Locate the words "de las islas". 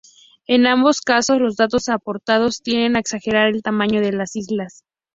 4.01-4.83